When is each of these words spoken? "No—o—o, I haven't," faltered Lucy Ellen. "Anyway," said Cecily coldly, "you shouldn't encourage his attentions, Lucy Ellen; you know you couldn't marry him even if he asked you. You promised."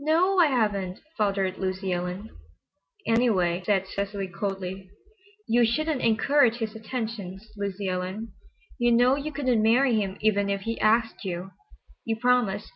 "No—o—o, 0.00 0.38
I 0.40 0.48
haven't," 0.48 0.98
faltered 1.16 1.56
Lucy 1.56 1.92
Ellen. 1.92 2.30
"Anyway," 3.06 3.62
said 3.64 3.86
Cecily 3.86 4.26
coldly, 4.26 4.90
"you 5.46 5.64
shouldn't 5.64 6.00
encourage 6.02 6.56
his 6.56 6.74
attentions, 6.74 7.48
Lucy 7.56 7.86
Ellen; 7.88 8.32
you 8.78 8.90
know 8.90 9.14
you 9.14 9.30
couldn't 9.32 9.62
marry 9.62 9.94
him 9.94 10.16
even 10.20 10.50
if 10.50 10.62
he 10.62 10.80
asked 10.80 11.24
you. 11.24 11.52
You 12.04 12.16
promised." 12.16 12.72